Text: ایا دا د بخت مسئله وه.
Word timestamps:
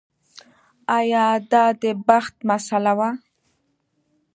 ایا 0.97 1.25
دا 1.51 1.65
د 1.81 1.83
بخت 2.07 2.35
مسئله 2.49 2.91
وه. 2.97 3.09